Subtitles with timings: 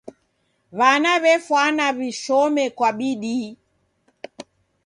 [0.77, 3.47] W'ana w'efwana w'ishome kwa bidii.